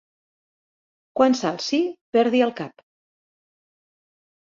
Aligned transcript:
Quan 1.21 1.37
s'alci 1.43 1.83
perdi 2.19 2.45
el 2.49 2.57
cap. 2.65 2.85